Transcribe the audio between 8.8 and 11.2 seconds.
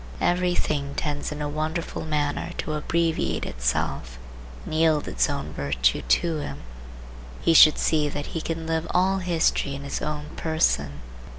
all history in his own person.